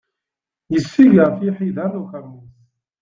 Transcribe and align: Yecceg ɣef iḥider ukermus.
Yecceg 0.73 1.13
ɣef 1.23 1.37
iḥider 1.49 1.93
ukermus. 2.01 2.51